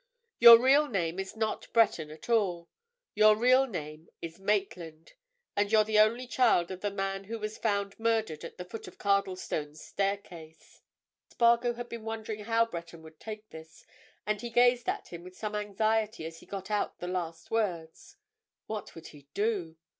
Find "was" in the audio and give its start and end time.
7.37-7.59